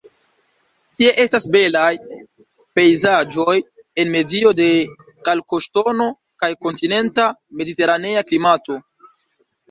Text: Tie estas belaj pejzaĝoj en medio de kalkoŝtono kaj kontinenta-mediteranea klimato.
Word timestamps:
Tie 0.99 1.09
estas 1.23 1.43
belaj 1.55 1.89
pejzaĝoj 2.79 3.53
en 4.03 4.09
medio 4.15 4.53
de 4.59 4.67
kalkoŝtono 5.29 6.07
kaj 6.45 6.49
kontinenta-mediteranea 6.67 8.25
klimato. 8.33 8.79